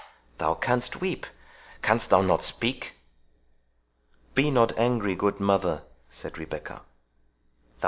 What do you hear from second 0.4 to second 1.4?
canst weep,